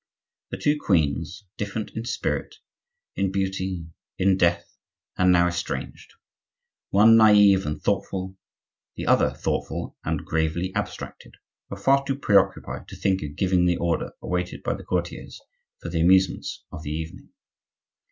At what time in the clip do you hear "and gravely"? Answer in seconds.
10.03-10.73